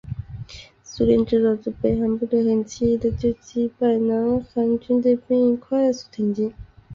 [0.83, 6.51] 苏联指导的北韩部队很轻易的就击败南韩军队并快速挺进。